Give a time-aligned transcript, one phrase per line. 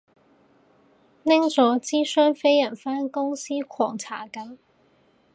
[1.21, 4.57] 拎咗支雙飛人返公司狂搽緊